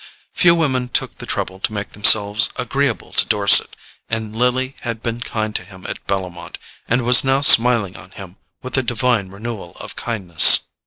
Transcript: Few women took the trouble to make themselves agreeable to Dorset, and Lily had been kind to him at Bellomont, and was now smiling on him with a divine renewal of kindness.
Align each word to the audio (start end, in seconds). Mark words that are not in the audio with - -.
Few 0.33 0.55
women 0.55 0.89
took 0.89 1.19
the 1.19 1.27
trouble 1.27 1.59
to 1.59 1.73
make 1.73 1.91
themselves 1.91 2.49
agreeable 2.55 3.13
to 3.13 3.23
Dorset, 3.27 3.75
and 4.09 4.35
Lily 4.35 4.75
had 4.81 5.03
been 5.03 5.19
kind 5.21 5.55
to 5.55 5.63
him 5.63 5.85
at 5.87 6.03
Bellomont, 6.07 6.57
and 6.87 7.03
was 7.03 7.23
now 7.23 7.41
smiling 7.41 7.95
on 7.95 8.09
him 8.09 8.37
with 8.63 8.75
a 8.79 8.81
divine 8.81 9.29
renewal 9.29 9.77
of 9.79 9.95
kindness. 9.95 10.61